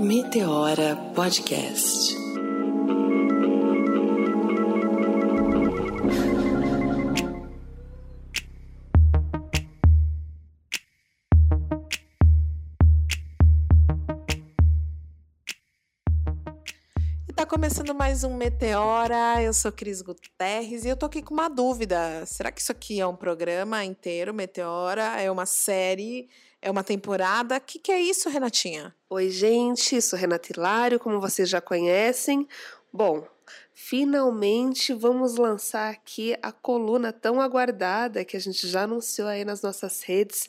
Meteora 0.00 0.96
Podcast. 1.14 2.19
Tá 17.40 17.46
começando 17.46 17.94
mais 17.94 18.22
um 18.22 18.36
Meteora. 18.36 19.42
Eu 19.42 19.54
sou 19.54 19.72
Cris 19.72 20.02
Guterres 20.02 20.84
e 20.84 20.88
eu 20.88 20.94
tô 20.94 21.06
aqui 21.06 21.22
com 21.22 21.32
uma 21.32 21.48
dúvida. 21.48 22.26
Será 22.26 22.52
que 22.52 22.60
isso 22.60 22.70
aqui 22.70 23.00
é 23.00 23.06
um 23.06 23.16
programa 23.16 23.82
inteiro, 23.82 24.34
Meteora? 24.34 25.18
É 25.18 25.30
uma 25.30 25.46
série? 25.46 26.28
É 26.60 26.70
uma 26.70 26.84
temporada? 26.84 27.56
O 27.56 27.60
que, 27.62 27.78
que 27.78 27.90
é 27.90 27.98
isso, 27.98 28.28
Renatinha? 28.28 28.94
Oi, 29.08 29.30
gente, 29.30 30.02
sou 30.02 30.18
Renata 30.18 30.52
Hilário, 30.52 31.00
como 31.00 31.18
vocês 31.18 31.48
já 31.48 31.62
conhecem. 31.62 32.46
Bom, 32.92 33.26
finalmente 33.72 34.92
vamos 34.92 35.36
lançar 35.36 35.90
aqui 35.90 36.36
a 36.42 36.52
coluna 36.52 37.10
tão 37.10 37.40
aguardada 37.40 38.22
que 38.22 38.36
a 38.36 38.40
gente 38.40 38.68
já 38.68 38.82
anunciou 38.82 39.28
aí 39.28 39.46
nas 39.46 39.62
nossas 39.62 40.02
redes 40.02 40.46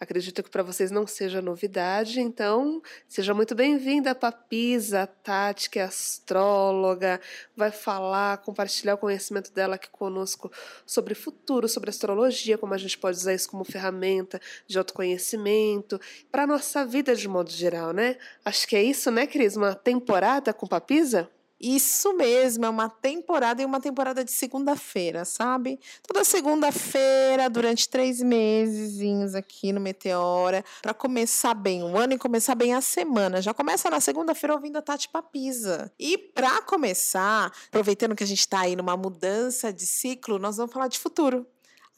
Acredito 0.00 0.44
que 0.44 0.50
para 0.50 0.62
vocês 0.62 0.92
não 0.92 1.08
seja 1.08 1.42
novidade, 1.42 2.20
então 2.20 2.80
seja 3.08 3.34
muito 3.34 3.52
bem-vinda, 3.52 4.14
Papisa, 4.14 5.02
a 5.02 5.06
Tati, 5.08 5.68
que 5.68 5.80
é 5.80 5.82
astróloga, 5.82 7.20
vai 7.56 7.72
falar, 7.72 8.38
compartilhar 8.38 8.94
o 8.94 8.98
conhecimento 8.98 9.52
dela 9.52 9.74
aqui 9.74 9.90
conosco 9.90 10.52
sobre 10.86 11.16
futuro, 11.16 11.68
sobre 11.68 11.90
astrologia, 11.90 12.56
como 12.56 12.74
a 12.74 12.78
gente 12.78 12.96
pode 12.96 13.16
usar 13.16 13.34
isso 13.34 13.50
como 13.50 13.64
ferramenta 13.64 14.40
de 14.68 14.78
autoconhecimento, 14.78 16.00
para 16.30 16.44
a 16.44 16.46
nossa 16.46 16.86
vida 16.86 17.16
de 17.16 17.26
modo 17.26 17.50
geral, 17.50 17.92
né? 17.92 18.18
Acho 18.44 18.68
que 18.68 18.76
é 18.76 18.82
isso, 18.82 19.10
né, 19.10 19.26
Cris? 19.26 19.56
Uma 19.56 19.74
temporada 19.74 20.54
com 20.54 20.68
Papisa? 20.68 21.28
Isso 21.60 22.12
mesmo, 22.14 22.64
é 22.64 22.68
uma 22.68 22.88
temporada 22.88 23.60
e 23.60 23.64
uma 23.64 23.80
temporada 23.80 24.24
de 24.24 24.30
segunda-feira, 24.30 25.24
sabe? 25.24 25.80
Toda 26.06 26.22
segunda-feira, 26.22 27.50
durante 27.50 27.88
três 27.88 28.22
meses 28.22 29.34
aqui 29.34 29.72
no 29.72 29.80
Meteora, 29.80 30.64
para 30.80 30.94
começar 30.94 31.54
bem 31.54 31.82
o 31.82 31.96
ano 31.96 32.12
e 32.12 32.18
começar 32.18 32.54
bem 32.54 32.74
a 32.74 32.80
semana. 32.80 33.42
Já 33.42 33.52
começa 33.52 33.90
na 33.90 34.00
segunda-feira 34.00 34.54
ouvindo 34.54 34.76
a 34.76 34.82
Tati 34.82 35.08
Papisa. 35.08 35.92
E 35.98 36.16
para 36.16 36.62
começar, 36.62 37.52
aproveitando 37.66 38.14
que 38.14 38.22
a 38.22 38.26
gente 38.26 38.40
está 38.40 38.60
aí 38.60 38.76
numa 38.76 38.96
mudança 38.96 39.72
de 39.72 39.84
ciclo, 39.84 40.38
nós 40.38 40.56
vamos 40.56 40.72
falar 40.72 40.88
de 40.88 40.98
futuro 40.98 41.46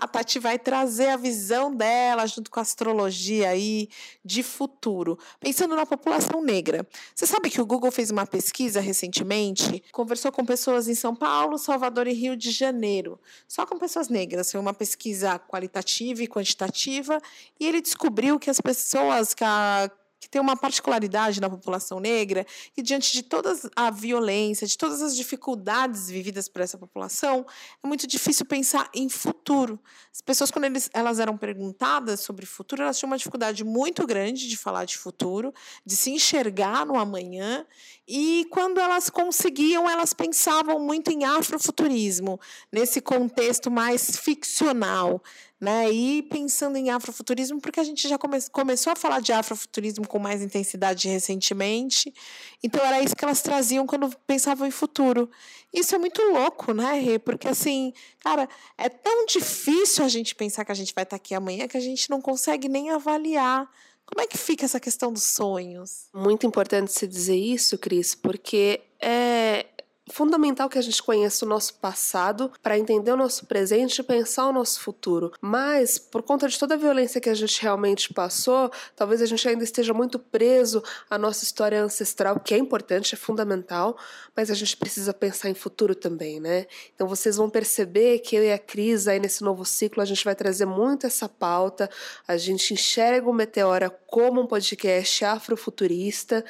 a 0.01 0.09
Tati 0.09 0.39
vai 0.39 0.59
trazer 0.59 1.09
a 1.09 1.17
visão 1.17 1.75
dela 1.75 2.27
junto 2.27 2.51
com 2.51 2.59
a 2.59 2.63
astrologia 2.63 3.51
aí 3.51 3.87
de 4.25 4.43
futuro, 4.43 5.19
pensando 5.39 5.77
na 5.77 5.85
população 5.85 6.43
negra. 6.43 6.89
Você 7.15 7.27
sabe 7.27 7.51
que 7.51 7.61
o 7.61 7.67
Google 7.67 7.91
fez 7.91 8.11
uma 8.11 8.27
pesquisa 8.27 8.81
recentemente, 8.81 9.83
conversou 9.93 10.33
com 10.33 10.43
pessoas 10.43 10.89
em 10.89 10.95
São 10.95 11.15
Paulo, 11.15 11.59
Salvador 11.59 12.07
e 12.07 12.15
Rio 12.15 12.35
de 12.35 12.51
Janeiro, 12.51 13.21
só 13.47 13.67
com 13.67 13.79
pessoas 13.79 14.09
negras. 14.09 14.51
Foi 14.51 14.59
uma 14.59 14.73
pesquisa 14.73 15.39
qualitativa 15.39 16.23
e 16.23 16.27
quantitativa, 16.27 17.21
e 17.59 17.67
ele 17.67 17.83
descobriu 17.83 18.39
que 18.39 18.49
as 18.49 18.61
pessoas 18.61 19.35
que 19.35 19.45
a 19.45 19.91
que 20.21 20.29
tem 20.29 20.41
uma 20.41 20.55
particularidade 20.55 21.41
na 21.41 21.49
população 21.49 21.99
negra, 21.99 22.47
que 22.75 22.83
diante 22.83 23.11
de 23.13 23.23
toda 23.23 23.59
a 23.75 23.91
violência, 23.91 24.67
de 24.67 24.77
todas 24.77 25.01
as 25.01 25.17
dificuldades 25.17 26.11
vividas 26.11 26.47
por 26.47 26.61
essa 26.61 26.77
população, 26.77 27.47
é 27.83 27.87
muito 27.89 28.07
difícil 28.07 28.45
pensar 28.45 28.91
em 28.95 29.09
futuro. 29.09 29.81
As 30.13 30.21
pessoas, 30.21 30.51
quando 30.51 30.67
eles, 30.67 30.91
elas 30.93 31.19
eram 31.19 31.39
perguntadas 31.39 32.21
sobre 32.21 32.45
futuro, 32.45 32.83
elas 32.83 32.99
tinham 32.99 33.11
uma 33.11 33.17
dificuldade 33.17 33.65
muito 33.65 34.07
grande 34.07 34.47
de 34.47 34.57
falar 34.57 34.85
de 34.85 34.99
futuro, 34.99 35.55
de 35.85 35.97
se 35.97 36.11
enxergar 36.11 36.85
no 36.85 36.99
amanhã, 36.99 37.67
e 38.07 38.47
quando 38.51 38.79
elas 38.79 39.09
conseguiam, 39.09 39.89
elas 39.89 40.13
pensavam 40.13 40.79
muito 40.79 41.11
em 41.11 41.25
afrofuturismo, 41.25 42.39
nesse 42.71 43.01
contexto 43.01 43.71
mais 43.71 44.17
ficcional 44.17 45.23
né? 45.61 45.91
E 45.93 46.23
pensando 46.23 46.77
em 46.77 46.89
afrofuturismo, 46.89 47.61
porque 47.61 47.79
a 47.79 47.85
gente 47.85 48.09
já 48.09 48.17
come 48.17 48.41
começou 48.51 48.93
a 48.93 48.97
falar 48.97 49.21
de 49.21 49.31
afrofuturismo 49.31 50.09
com 50.09 50.19
mais 50.19 50.41
intensidade 50.41 51.07
recentemente. 51.07 52.15
Então 52.63 52.85
era 52.85 53.03
isso 53.03 53.15
que 53.15 53.25
elas 53.25 53.43
traziam 53.43 53.87
quando 53.87 54.11
pensavam 54.27 54.67
em 54.67 54.71
futuro. 54.71 55.31
Isso 55.73 55.95
é 55.95 55.99
muito 55.99 56.23
louco, 56.23 56.73
né, 56.73 56.99
Rê? 56.99 57.19
Porque 57.19 57.47
assim, 57.47 57.93
cara, 58.21 58.49
é 58.79 58.89
tão 58.89 59.27
difícil 59.27 60.05
a 60.05 60.09
gente 60.09 60.35
pensar 60.35 60.65
que 60.65 60.73
a 60.73 60.75
gente 60.75 60.95
vai 60.95 61.05
estar 61.05 61.17
aqui 61.17 61.35
amanhã 61.35 61.69
que 61.69 61.77
a 61.77 61.81
gente 61.81 62.09
não 62.09 62.23
consegue 62.23 62.69
nem 62.69 62.91
avaliar. 62.91 63.69
Como 64.07 64.21
é 64.21 64.27
que 64.27 64.37
fica 64.37 64.65
essa 64.65 64.81
questão 64.81 65.13
dos 65.13 65.23
sonhos? 65.23 66.09
Muito 66.13 66.45
importante 66.45 66.93
se 66.93 67.07
dizer 67.07 67.37
isso, 67.37 67.79
Cris, 67.79 68.13
porque 68.13 68.81
é, 69.01 69.67
fundamental 70.11 70.69
que 70.69 70.79
a 70.79 70.83
gente 70.83 71.03
conheça 71.03 71.45
o 71.45 71.49
nosso 71.49 71.75
passado 71.75 72.53
para 72.63 72.79
entender 72.79 73.13
o 73.13 73.17
nosso 73.17 73.47
presente 73.47 74.01
e 74.01 74.03
pensar 74.03 74.47
o 74.47 74.53
nosso 74.53 74.81
futuro. 74.81 75.33
Mas, 75.41 75.99
por 75.99 76.23
conta 76.23 76.49
de 76.49 76.59
toda 76.59 76.75
a 76.75 76.77
violência 76.77 77.21
que 77.21 77.29
a 77.29 77.35
gente 77.35 77.63
realmente 77.63 78.13
passou, 78.13 78.71
talvez 78.95 79.23
a 79.23 79.27
gente 79.27 79.49
ainda 79.49 79.65
esteja 79.65 79.95
muito 79.95 80.19
preso 80.19 80.83
à 81.09 81.17
nossa 81.17 81.45
história 81.45 81.83
ancestral, 81.83 82.41
que 82.41 82.55
é 82.55 82.59
importante, 82.59 83.15
é 83.15 83.19
fundamental, 83.19 83.97
mas 84.37 84.51
a 84.51 84.55
gente 84.55 84.77
precisa 84.77 85.15
pensar 85.15 85.49
em 85.49 85.55
futuro 85.55 85.95
também, 85.95 86.41
né? 86.41 86.67
Então 86.95 87.07
vocês 87.07 87.37
vão 87.37 87.49
perceber 87.49 88.19
que 88.21 88.37
eu 88.37 88.45
e 88.45 88.53
a 88.53 88.59
Cris, 88.59 89.07
aí 89.07 89.21
nesse 89.21 89.43
novo 89.43 89.65
ciclo, 89.65 90.03
a 90.03 90.07
gente 90.07 90.25
vai 90.25 90.35
trazer 90.35 90.67
muito 90.67 91.07
essa 91.07 91.29
pauta. 91.29 91.89
A 92.27 92.37
gente 92.37 92.75
enxerga 92.75 93.29
o 93.29 93.33
Meteora 93.33 93.91
como 94.07 94.41
um 94.41 94.47
podcast 94.47 95.25
afrofuturista 95.25 96.45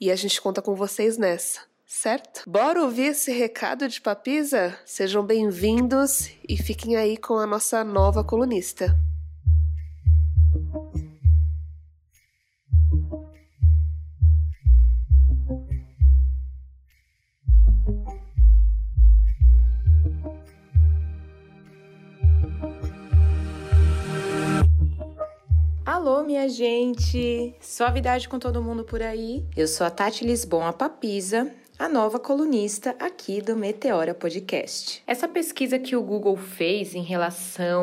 e 0.00 0.10
a 0.10 0.16
gente 0.16 0.40
conta 0.40 0.62
com 0.62 0.74
vocês 0.74 1.16
nessa 1.16 1.69
certo? 1.90 2.48
Bora 2.48 2.80
ouvir 2.80 3.06
esse 3.06 3.32
recado 3.32 3.88
de 3.88 4.00
Papisa? 4.00 4.78
Sejam 4.86 5.26
bem-vindos 5.26 6.30
e 6.48 6.56
fiquem 6.56 6.96
aí 6.96 7.16
com 7.16 7.36
a 7.36 7.46
nossa 7.46 7.82
nova 7.82 8.22
colunista. 8.22 8.96
Alô, 25.84 26.22
minha 26.22 26.48
gente! 26.48 27.52
Suavidade 27.60 28.28
com 28.28 28.38
todo 28.38 28.62
mundo 28.62 28.84
por 28.84 29.02
aí. 29.02 29.44
Eu 29.56 29.66
sou 29.66 29.84
a 29.84 29.90
Tati 29.90 30.24
Lisboa 30.24 30.68
a 30.68 30.72
Papisa 30.72 31.52
a 31.80 31.88
nova 31.88 32.18
colunista 32.18 32.94
aqui 32.98 33.40
do 33.40 33.56
Meteora 33.56 34.12
Podcast. 34.12 35.02
Essa 35.06 35.26
pesquisa 35.26 35.78
que 35.78 35.96
o 35.96 36.02
Google 36.02 36.36
fez 36.36 36.94
em 36.94 37.02
relação 37.02 37.82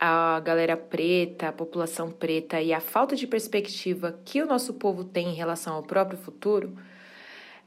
à 0.00 0.40
galera 0.40 0.78
preta, 0.78 1.48
à 1.48 1.52
população 1.52 2.10
preta 2.10 2.58
e 2.62 2.72
a 2.72 2.80
falta 2.80 3.14
de 3.14 3.26
perspectiva 3.26 4.18
que 4.24 4.40
o 4.40 4.46
nosso 4.46 4.72
povo 4.72 5.04
tem 5.04 5.28
em 5.28 5.34
relação 5.34 5.74
ao 5.74 5.82
próprio 5.82 6.16
futuro 6.16 6.74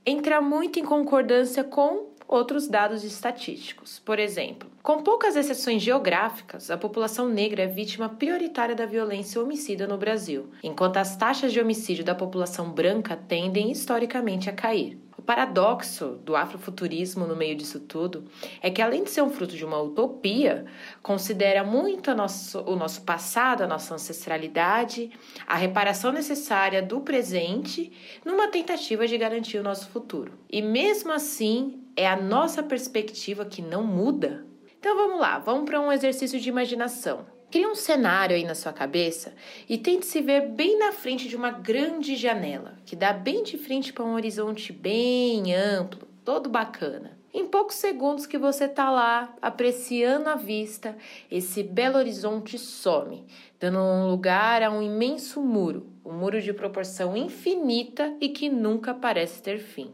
entra 0.03 0.41
muito 0.41 0.79
em 0.79 0.83
concordância 0.83 1.63
com 1.63 2.07
outros 2.27 2.67
dados 2.67 3.03
estatísticos. 3.03 3.99
Por 3.99 4.17
exemplo, 4.17 4.67
com 4.81 5.03
poucas 5.03 5.35
exceções 5.35 5.83
geográficas, 5.83 6.71
a 6.71 6.77
população 6.77 7.29
negra 7.29 7.61
é 7.61 7.67
vítima 7.67 8.09
prioritária 8.09 8.73
da 8.73 8.87
violência 8.87 9.39
homicídio 9.39 9.87
no 9.87 9.95
Brasil, 9.95 10.49
enquanto 10.63 10.97
as 10.97 11.15
taxas 11.15 11.53
de 11.53 11.61
homicídio 11.61 12.03
da 12.03 12.15
população 12.15 12.71
branca 12.71 13.15
tendem 13.15 13.69
historicamente 13.71 14.49
a 14.49 14.53
cair 14.53 15.04
paradoxo 15.25 16.19
do 16.23 16.35
afrofuturismo 16.35 17.25
no 17.25 17.35
meio 17.35 17.55
disso 17.55 17.79
tudo 17.81 18.25
é 18.61 18.69
que, 18.69 18.81
além 18.81 19.03
de 19.03 19.09
ser 19.09 19.21
um 19.21 19.29
fruto 19.29 19.55
de 19.55 19.65
uma 19.65 19.81
utopia, 19.81 20.65
considera 21.01 21.63
muito 21.63 22.13
nosso, 22.13 22.59
o 22.61 22.75
nosso 22.75 23.01
passado, 23.01 23.63
a 23.63 23.67
nossa 23.67 23.95
ancestralidade, 23.95 25.11
a 25.45 25.55
reparação 25.55 26.11
necessária 26.11 26.81
do 26.81 27.01
presente, 27.01 27.91
numa 28.23 28.47
tentativa 28.47 29.07
de 29.07 29.17
garantir 29.17 29.57
o 29.57 29.63
nosso 29.63 29.89
futuro. 29.89 30.33
E 30.49 30.61
mesmo 30.61 31.11
assim, 31.11 31.83
é 31.95 32.07
a 32.07 32.15
nossa 32.15 32.61
perspectiva 32.61 33.45
que 33.45 33.61
não 33.61 33.83
muda. 33.83 34.45
Então 34.85 34.95
vamos 34.95 35.19
lá, 35.19 35.39
vamos 35.39 35.65
para 35.65 35.81
um 35.81 35.91
exercício 35.91 36.39
de 36.39 36.47
imaginação. 36.47 37.25
Crie 37.49 37.65
um 37.65 37.73
cenário 37.73 38.35
aí 38.35 38.43
na 38.43 38.53
sua 38.53 38.71
cabeça 38.71 39.33
e 39.67 39.79
tente 39.79 40.05
se 40.05 40.21
ver 40.21 40.41
bem 40.49 40.77
na 40.77 40.91
frente 40.91 41.27
de 41.27 41.35
uma 41.35 41.49
grande 41.49 42.15
janela, 42.15 42.77
que 42.85 42.95
dá 42.95 43.11
bem 43.11 43.41
de 43.41 43.57
frente 43.57 43.91
para 43.91 44.05
um 44.05 44.13
horizonte 44.13 44.71
bem 44.71 45.55
amplo, 45.55 46.07
todo 46.23 46.51
bacana. 46.51 47.17
Em 47.33 47.47
poucos 47.47 47.77
segundos 47.77 48.27
que 48.27 48.37
você 48.37 48.67
tá 48.67 48.91
lá 48.91 49.35
apreciando 49.41 50.29
a 50.29 50.35
vista, 50.35 50.95
esse 51.31 51.63
belo 51.63 51.97
horizonte 51.97 52.59
some, 52.59 53.25
dando 53.59 53.79
um 53.79 54.07
lugar 54.07 54.61
a 54.61 54.69
um 54.69 54.83
imenso 54.83 55.41
muro, 55.41 55.87
um 56.05 56.13
muro 56.13 56.39
de 56.39 56.53
proporção 56.53 57.17
infinita 57.17 58.15
e 58.21 58.29
que 58.29 58.49
nunca 58.49 58.93
parece 58.93 59.41
ter 59.41 59.57
fim. 59.57 59.89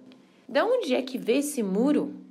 Da 0.49 0.65
onde 0.65 0.93
é 0.93 1.01
que 1.01 1.17
vê 1.17 1.37
esse 1.37 1.63
muro? 1.63 2.29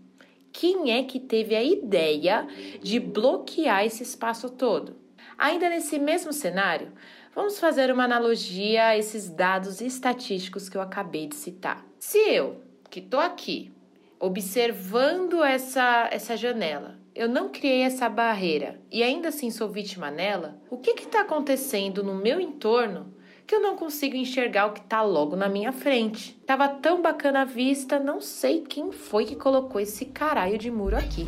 Quem 0.52 0.92
é 0.92 1.02
que 1.02 1.20
teve 1.20 1.54
a 1.54 1.62
ideia 1.62 2.46
de 2.82 2.98
bloquear 2.98 3.84
esse 3.84 4.02
espaço 4.02 4.50
todo? 4.50 4.96
Ainda 5.38 5.68
nesse 5.70 5.98
mesmo 5.98 6.32
cenário, 6.32 6.92
Vamos 7.32 7.60
fazer 7.60 7.92
uma 7.92 8.04
analogia 8.04 8.88
a 8.88 8.98
esses 8.98 9.30
dados 9.30 9.80
estatísticos 9.80 10.68
que 10.68 10.76
eu 10.76 10.80
acabei 10.80 11.28
de 11.28 11.36
citar. 11.36 11.86
Se 12.00 12.18
eu, 12.18 12.60
que 12.90 12.98
estou 12.98 13.20
aqui, 13.20 13.72
observando 14.18 15.40
essa, 15.44 16.08
essa 16.10 16.36
janela, 16.36 16.98
eu 17.14 17.28
não 17.28 17.48
criei 17.48 17.82
essa 17.82 18.08
barreira 18.08 18.80
e 18.90 19.00
ainda 19.00 19.28
assim 19.28 19.48
sou 19.48 19.68
vítima 19.68 20.10
nela, 20.10 20.60
o 20.68 20.76
que 20.76 20.90
está 20.90 21.20
acontecendo 21.20 22.02
no 22.02 22.16
meu 22.16 22.40
entorno 22.40 23.14
que 23.50 23.56
eu 23.56 23.60
não 23.60 23.74
consigo 23.74 24.14
enxergar 24.14 24.66
o 24.66 24.72
que 24.72 24.78
está 24.78 25.02
logo 25.02 25.34
na 25.34 25.48
minha 25.48 25.72
frente? 25.72 26.34
Tava 26.46 26.68
tão 26.68 27.02
bacana 27.02 27.40
a 27.40 27.44
vista, 27.44 27.98
não 27.98 28.20
sei 28.20 28.60
quem 28.60 28.92
foi 28.92 29.24
que 29.24 29.34
colocou 29.34 29.80
esse 29.80 30.04
caralho 30.04 30.56
de 30.56 30.70
muro 30.70 30.96
aqui. 30.96 31.26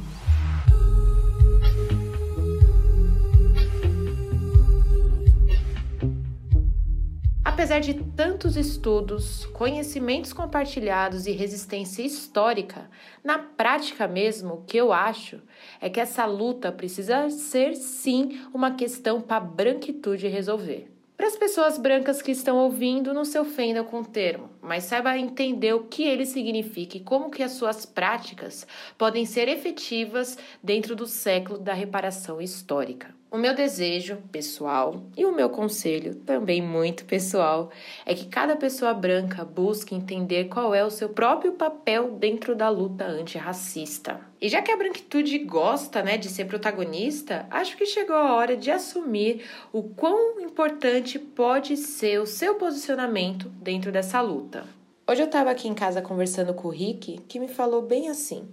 Apesar 7.45 7.81
de 7.81 7.95
tantos 7.95 8.57
estudos, 8.57 9.47
conhecimentos 9.47 10.33
compartilhados 10.33 11.27
e 11.27 11.33
resistência 11.33 12.05
histórica, 12.05 12.89
na 13.25 13.41
prática 13.41 14.07
mesmo, 14.07 14.55
o 14.55 14.63
que 14.63 14.77
eu 14.77 14.93
acho 14.93 15.41
é 15.81 15.91
que 15.91 15.99
essa 15.99 16.25
luta 16.25 16.71
precisa 16.71 17.29
ser 17.31 17.75
sim 17.75 18.47
uma 18.55 18.77
questão 18.77 19.21
para 19.21 19.41
branquitude 19.41 20.29
resolver. 20.29 20.92
Para 21.23 21.29
as 21.29 21.37
pessoas 21.37 21.79
brancas 21.79 22.21
que 22.21 22.33
estão 22.33 22.57
ouvindo, 22.57 23.15
não 23.15 23.25
se 23.25 23.39
ofendam 23.39 23.85
com 23.85 24.01
o 24.01 24.05
termo, 24.05 24.51
mas 24.61 24.83
saiba 24.83 25.17
entender 25.17 25.73
o 25.73 25.85
que 25.85 26.03
ele 26.03 26.27
significa 26.27 26.97
e 26.97 27.01
como 27.01 27.31
que 27.31 27.45
as 27.45 27.53
suas 27.53 27.87
práticas 27.87 28.67
podem 28.99 29.25
ser 29.25 29.47
efetivas 29.47 30.37
dentro 30.61 30.97
do 30.97 31.07
século 31.07 31.61
da 31.61 31.75
reparação 31.75 32.41
histórica. 32.41 33.15
O 33.33 33.39
meu 33.39 33.55
desejo 33.55 34.19
pessoal 34.31 35.05
e 35.17 35.25
o 35.25 35.35
meu 35.35 35.49
conselho, 35.49 36.15
também 36.17 36.61
muito 36.61 37.07
pessoal, 37.07 37.71
é 38.05 38.15
que 38.15 38.27
cada 38.27 38.57
pessoa 38.57 38.93
branca 38.93 39.43
busque 39.43 39.95
entender 39.95 40.51
qual 40.51 40.75
é 40.75 40.85
o 40.85 40.91
seu 40.91 41.09
próprio 41.09 41.53
papel 41.53 42.11
dentro 42.11 42.55
da 42.55 42.69
luta 42.69 43.07
antirracista. 43.07 44.21
E 44.39 44.51
já 44.51 44.61
que 44.61 44.71
a 44.71 44.77
branquitude 44.77 45.39
gosta 45.39 46.03
né, 46.03 46.19
de 46.19 46.29
ser 46.29 46.45
protagonista, 46.45 47.47
acho 47.51 47.75
que 47.75 47.87
chegou 47.87 48.17
a 48.17 48.35
hora 48.35 48.55
de 48.55 48.71
assumir 48.71 49.47
o 49.73 49.83
quão 49.83 50.39
importante 50.39 51.19
pode 51.19 51.79
ser 51.79 52.21
o 52.21 52.27
seu 52.27 52.57
posicionamento 52.57 53.49
dentro 53.49 53.91
dessa 53.91 54.21
luta. 54.21 54.67
Hoje 55.09 55.23
eu 55.23 55.27
estava 55.27 55.51
aqui 55.51 55.67
em 55.67 55.75
casa 55.75 56.03
conversando 56.03 56.53
com 56.53 56.69
o 56.69 56.71
Rick, 56.71 57.19
que 57.27 57.41
me 57.41 57.49
falou 57.49 57.81
bem 57.81 58.11
assim. 58.11 58.47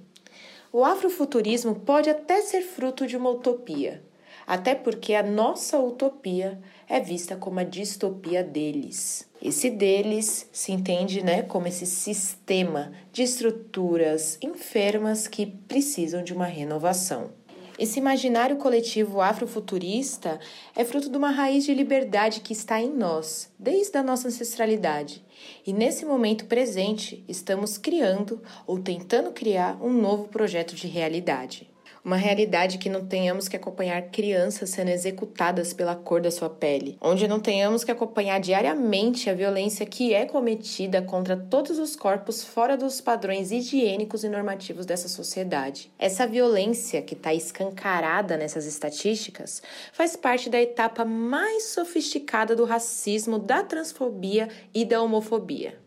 O 0.72 0.86
afrofuturismo 0.86 1.76
pode 1.76 2.10
até 2.10 2.40
ser 2.40 2.62
fruto 2.62 3.06
de 3.06 3.18
uma 3.18 3.30
utopia, 3.30 4.08
até 4.50 4.74
porque 4.74 5.13
a 5.13 5.22
nossa 5.22 5.78
utopia 5.78 6.60
é 6.88 7.00
vista 7.00 7.36
como 7.36 7.60
a 7.60 7.63
distopia 7.63 8.44
deles. 8.44 9.30
Esse 9.40 9.69
deles 9.69 10.50
se 10.51 10.72
entende 10.72 11.24
né, 11.24 11.44
como 11.44 11.68
esse 11.68 11.86
sistema 11.86 12.92
de 13.13 13.22
estruturas 13.22 14.40
enfermas 14.42 15.28
que 15.28 15.46
precisam 15.46 16.24
de 16.24 16.34
uma 16.34 16.48
renovação. 16.48 17.30
Esse 17.78 18.00
imaginário 18.00 18.57
coletivo 18.57 19.22
afrofuturista 19.22 20.40
é 20.75 20.84
fruto 20.84 21.12
de 21.12 21.18
uma 21.18 21.30
raiz 21.30 21.63
de 21.63 21.74
liberdade 21.75 22.40
que 22.40 22.52
está 22.52 22.81
em 22.81 22.90
nós, 22.90 23.54
desde 23.57 24.00
a 24.00 24.04
nossa 24.04 24.30
ancestralidade. 24.30 25.24
E 25.66 25.72
nesse 25.72 26.06
momento 26.06 26.45
presente, 26.45 27.24
estamos 27.28 27.78
criando 27.78 28.42
ou 28.66 28.80
tentando 28.80 29.31
criar 29.31 29.78
um 29.80 29.94
novo 29.94 30.28
projeto 30.28 30.74
de 30.74 30.88
realidade. 30.88 31.69
Uma 32.03 32.15
realidade 32.15 32.77
que 32.77 32.89
não 32.89 33.06
tenhamos 33.06 33.50
que 33.50 33.57
acompanhar 33.57 34.01
crianças 34.03 34.69
sendo 34.69 34.89
executadas 34.89 35.74
pela 35.74 35.95
cor 35.95 36.21
da 36.21 36.31
sua 36.31 36.50
pele, 36.50 36.97
onde 37.01 37.27
não 37.27 37.39
tenhamos 37.39 37.83
que 37.83 37.91
acompanhar 37.91 38.39
diariamente 38.39 39.30
a 39.30 39.33
violência 39.33 39.86
que 39.86 40.13
é 40.13 40.25
cometida 40.25 41.01
contra 41.01 41.36
todos 41.36 41.77
os 41.77 41.95
corpos 41.95 42.44
fora 42.44 42.77
dos 42.77 43.01
padrões 43.01 43.51
higiênicos 43.51 44.24
e 44.24 44.30
normativos 44.30 44.86
dessa 44.86 45.09
sociedade. 45.09 45.91
Essa 46.00 46.25
violência 46.25 47.01
que 47.01 47.13
está 47.13 47.33
escancarada 47.33 48.38
nessas 48.38 48.65
estatísticas 48.65 49.62
faz 49.92 50.15
parte 50.15 50.50
da 50.50 50.62
etapa 50.62 51.03
mais 51.03 51.65
sofisticada 51.65 52.56
do 52.56 52.63
racismo, 52.63 53.38
da 53.38 53.62
transfobia 53.62 54.47
e 54.74 54.85
da 54.85 55.01
homofobia. 55.01 55.77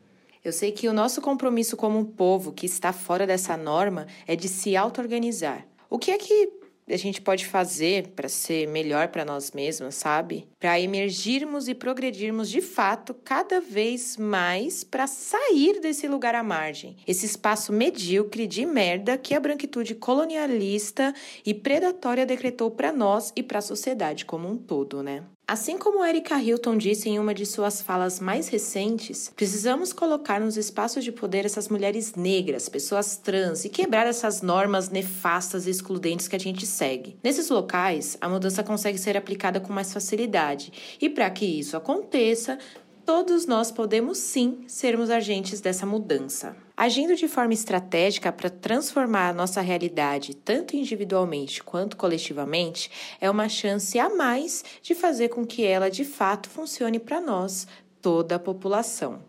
Eu 0.44 0.52
sei 0.52 0.72
que 0.72 0.88
o 0.88 0.93
nosso 0.93 1.22
compromisso 1.22 1.76
como 1.76 1.98
um 1.98 2.05
povo 2.05 2.52
que 2.52 2.66
está 2.66 2.93
fora 2.93 3.26
dessa 3.26 3.56
norma 3.56 4.08
é 4.26 4.34
de 4.34 4.48
se 4.48 4.76
auto-organizar 4.76 5.71
o 5.93 5.99
que 5.99 6.11
é 6.11 6.17
que 6.17 6.50
a 6.89 6.97
gente 6.97 7.21
pode 7.21 7.47
fazer 7.47 8.09
para 8.09 8.29
ser 8.29 8.67
melhor 8.67 9.09
para 9.09 9.27
nós 9.27 9.53
mesmos, 9.53 9.94
sabe? 9.94 10.49
Para 10.59 10.81
emergirmos 10.81 11.69
e 11.69 11.75
progredirmos 11.75 12.49
de 12.49 12.62
fato 12.62 13.15
cada 13.15 13.61
vez 13.61 14.17
mais 14.17 14.83
para 14.83 15.06
sair 15.06 15.81
desse 15.81 16.09
lugar 16.09 16.35
à 16.35 16.43
margem, 16.43 16.97
esse 17.06 17.27
espaço 17.27 17.73
medíocre 17.73 18.47
de 18.47 18.65
merda 18.65 19.19
que 19.19 19.35
a 19.35 19.41
branquitude 19.41 19.94
colonialista 19.94 21.15
e 21.44 21.53
predatória 21.53 22.25
decretou 22.25 22.71
para 22.71 22.91
nós 22.91 23.33
e 23.37 23.43
para 23.43 23.59
a 23.59 23.62
sociedade 23.62 24.25
como 24.25 24.49
um 24.49 24.56
todo, 24.56 25.03
né? 25.03 25.23
Assim 25.47 25.77
como 25.77 26.05
Erika 26.05 26.41
Hilton 26.41 26.79
disse 26.79 27.09
em 27.09 27.19
uma 27.19 27.35
de 27.35 27.44
suas 27.44 27.83
falas 27.83 28.21
mais 28.21 28.49
recentes, 28.49 29.31
precisamos 29.35 29.93
colocar 29.93 30.41
nos 30.41 30.56
espaços 30.56 31.03
de 31.03 31.11
poder 31.11 31.44
essas 31.44 31.69
mulheres 31.69 32.15
negras, 32.15 32.69
pessoas 32.69 33.17
trans 33.17 33.65
e 33.65 33.69
quebrar 33.69 34.06
essas 34.06 34.41
normas 34.41 34.89
nefastas 34.89 35.67
e 35.67 35.71
excludentes 35.71 36.29
que 36.29 36.37
a 36.37 36.41
gente 36.41 36.65
segue. 36.65 37.17
Nesses 37.25 37.50
locais, 37.50 38.17
a 38.21 38.29
mudança 38.29 38.62
consegue 38.62 38.99
ser 38.99 39.17
aplicada 39.17 39.59
com 39.59 39.73
mais 39.73 39.93
facilidade, 39.93 40.73
e 41.00 41.11
para 41.11 41.29
que 41.29 41.44
isso 41.44 41.77
aconteça, 41.77 42.59
todos 43.04 43.46
nós 43.46 43.70
podemos 43.70 44.19
sim 44.19 44.64
sermos 44.66 45.10
agentes 45.10 45.60
dessa 45.60 45.84
mudança. 45.84 46.56
Agindo 46.76 47.14
de 47.14 47.28
forma 47.28 47.52
estratégica 47.52 48.32
para 48.32 48.50
transformar 48.50 49.28
a 49.28 49.32
nossa 49.32 49.60
realidade, 49.60 50.34
tanto 50.34 50.76
individualmente 50.76 51.62
quanto 51.62 51.96
coletivamente, 51.96 52.90
é 53.20 53.31
uma 53.31 53.49
chance 53.49 53.99
a 53.99 54.08
mais 54.08 54.64
de 54.82 54.94
fazer 54.94 55.28
com 55.28 55.46
que 55.46 55.64
ela 55.64 55.90
de 55.90 56.04
fato 56.04 56.49
funcione 56.49 56.99
para 56.99 57.20
nós, 57.20 57.66
toda 58.00 58.37
a 58.37 58.38
população. 58.38 59.20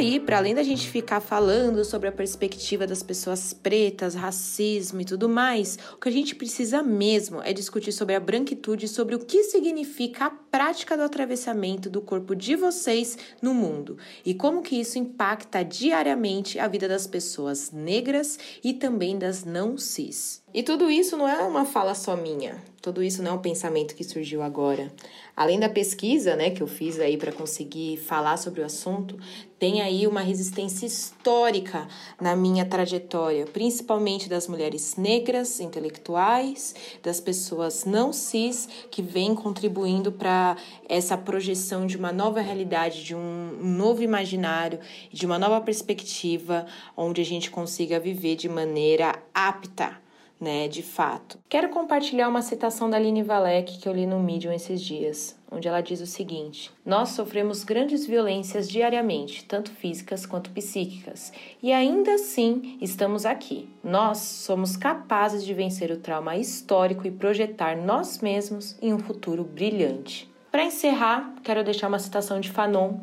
Aí, 0.00 0.18
para 0.18 0.38
além 0.38 0.54
da 0.54 0.62
gente 0.62 0.88
ficar 0.88 1.20
falando 1.20 1.84
sobre 1.84 2.08
a 2.08 2.12
perspectiva 2.12 2.86
das 2.86 3.02
pessoas 3.02 3.52
pretas, 3.52 4.14
racismo 4.14 5.00
e 5.00 5.04
tudo 5.04 5.28
mais, 5.28 5.78
o 5.92 5.98
que 5.98 6.08
a 6.08 6.12
gente 6.12 6.34
precisa 6.34 6.82
mesmo 6.82 7.42
é 7.42 7.52
discutir 7.52 7.92
sobre 7.92 8.14
a 8.14 8.20
branquitude, 8.20 8.88
sobre 8.88 9.14
o 9.14 9.18
que 9.18 9.44
significa 9.44 10.26
a 10.26 10.30
prática 10.30 10.96
do 10.96 11.02
atravessamento 11.02 11.90
do 11.90 12.00
corpo 12.00 12.34
de 12.34 12.56
vocês 12.56 13.18
no 13.42 13.52
mundo 13.52 13.98
e 14.24 14.32
como 14.32 14.62
que 14.62 14.80
isso 14.80 14.98
impacta 14.98 15.62
diariamente 15.62 16.58
a 16.58 16.66
vida 16.66 16.88
das 16.88 17.06
pessoas 17.06 17.70
negras 17.70 18.38
e 18.64 18.72
também 18.72 19.18
das 19.18 19.44
não 19.44 19.76
cis. 19.76 20.42
E 20.52 20.64
tudo 20.64 20.90
isso 20.90 21.16
não 21.16 21.28
é 21.28 21.44
uma 21.44 21.64
fala 21.64 21.94
só 21.94 22.16
minha. 22.16 22.60
Tudo 22.82 23.04
isso 23.04 23.22
não 23.22 23.32
é 23.32 23.34
um 23.34 23.42
pensamento 23.42 23.94
que 23.94 24.02
surgiu 24.02 24.42
agora. 24.42 24.92
Além 25.36 25.60
da 25.60 25.68
pesquisa, 25.68 26.34
né, 26.34 26.50
que 26.50 26.60
eu 26.60 26.66
fiz 26.66 26.98
aí 26.98 27.16
para 27.16 27.30
conseguir 27.30 27.98
falar 27.98 28.36
sobre 28.36 28.60
o 28.60 28.64
assunto, 28.64 29.16
tem 29.60 29.80
aí 29.80 30.08
uma 30.08 30.22
resistência 30.22 30.86
histórica 30.86 31.86
na 32.20 32.34
minha 32.34 32.64
trajetória, 32.64 33.46
principalmente 33.46 34.28
das 34.28 34.48
mulheres 34.48 34.96
negras, 34.96 35.60
intelectuais, 35.60 36.74
das 37.00 37.20
pessoas 37.20 37.84
não 37.84 38.12
cis 38.12 38.68
que 38.90 39.02
vêm 39.02 39.36
contribuindo 39.36 40.10
para 40.10 40.56
essa 40.88 41.16
projeção 41.16 41.86
de 41.86 41.96
uma 41.96 42.10
nova 42.10 42.40
realidade, 42.40 43.04
de 43.04 43.14
um 43.14 43.56
novo 43.62 44.02
imaginário, 44.02 44.80
de 45.12 45.24
uma 45.24 45.38
nova 45.38 45.60
perspectiva, 45.60 46.66
onde 46.96 47.20
a 47.20 47.24
gente 47.24 47.52
consiga 47.52 48.00
viver 48.00 48.34
de 48.34 48.48
maneira 48.48 49.14
apta 49.32 50.09
né, 50.40 50.66
de 50.66 50.82
fato. 50.82 51.38
Quero 51.48 51.68
compartilhar 51.68 52.28
uma 52.28 52.40
citação 52.40 52.88
da 52.88 52.96
Aline 52.96 53.22
Valek 53.22 53.78
que 53.78 53.88
eu 53.88 53.92
li 53.92 54.06
no 54.06 54.18
Medium 54.18 54.52
esses 54.52 54.80
dias, 54.80 55.38
onde 55.50 55.68
ela 55.68 55.80
diz 55.80 56.00
o 56.00 56.06
seguinte: 56.06 56.70
Nós 56.84 57.10
sofremos 57.10 57.62
grandes 57.62 58.06
violências 58.06 58.68
diariamente, 58.68 59.44
tanto 59.44 59.70
físicas 59.70 60.24
quanto 60.24 60.50
psíquicas, 60.50 61.32
e 61.62 61.72
ainda 61.72 62.14
assim 62.14 62.78
estamos 62.80 63.26
aqui. 63.26 63.68
Nós 63.84 64.18
somos 64.18 64.76
capazes 64.76 65.44
de 65.44 65.52
vencer 65.52 65.90
o 65.90 65.98
trauma 65.98 66.36
histórico 66.36 67.06
e 67.06 67.10
projetar 67.10 67.76
nós 67.76 68.20
mesmos 68.20 68.78
em 68.80 68.94
um 68.94 68.98
futuro 68.98 69.44
brilhante. 69.44 70.30
Para 70.50 70.64
encerrar, 70.64 71.34
quero 71.44 71.62
deixar 71.62 71.86
uma 71.86 71.98
citação 71.98 72.40
de 72.40 72.50
Fanon 72.50 72.98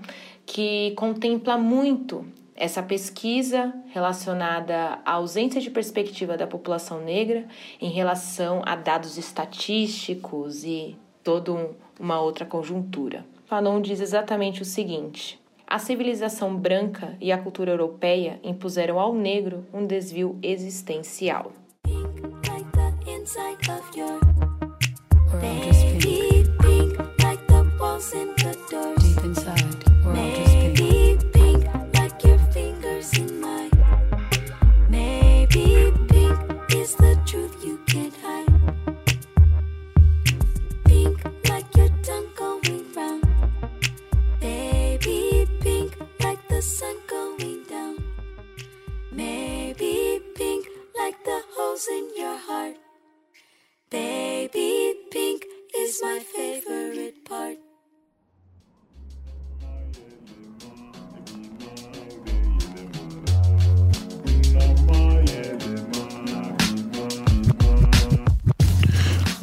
que 0.45 0.93
contempla 0.97 1.57
muito 1.57 2.25
essa 2.57 2.81
pesquisa 2.81 3.71
relacionada 3.93 4.99
à 5.05 5.13
ausência 5.13 5.61
de 5.61 5.69
perspectiva 5.69 6.35
da 6.35 6.47
população 6.47 6.99
negra 7.01 7.45
em 7.79 7.89
relação 7.89 8.63
a 8.65 8.75
dados 8.75 9.17
estatísticos 9.17 10.63
e 10.63 10.97
toda 11.23 11.71
uma 11.99 12.19
outra 12.19 12.45
conjuntura. 12.45 13.23
Fanon 13.45 13.79
diz 13.79 14.01
exatamente 14.01 14.61
o 14.61 14.65
seguinte: 14.65 15.39
A 15.67 15.77
civilização 15.77 16.55
branca 16.57 17.15
e 17.21 17.31
a 17.31 17.37
cultura 17.37 17.71
europeia 17.71 18.39
impuseram 18.43 18.99
ao 18.99 19.13
negro 19.13 19.65
um 19.71 19.85
desvio 19.85 20.37
existencial. 20.41 21.51